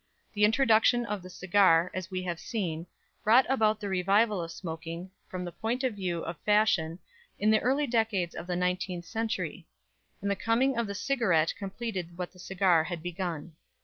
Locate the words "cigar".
1.29-1.91, 12.39-12.85